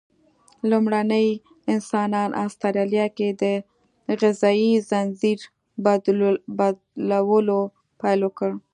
لومړني 0.69 1.27
انسانان 1.73 2.29
استرالیا 2.45 3.05
کې 3.17 3.27
د 3.41 3.43
غذایي 4.21 4.71
ځنځیر 4.89 5.39
بدلولو 7.09 7.59
پیل 8.01 8.19
وکړ. 8.25 8.49